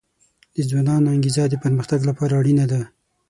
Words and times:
د 0.55 0.57
ځوانانو 0.69 1.13
انګیزه 1.15 1.43
د 1.49 1.55
پرمختګ 1.63 1.99
لپاره 2.09 2.33
اړینه 2.41 2.65
ده. 2.71 2.81